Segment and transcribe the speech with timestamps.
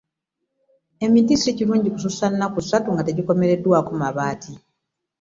[1.05, 4.53] Emiti si kirungi kussussa nnaku ssatu nga tegikomereddwaako mabaati.